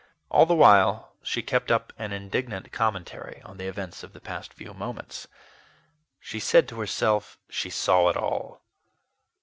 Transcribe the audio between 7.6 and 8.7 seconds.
saw it all.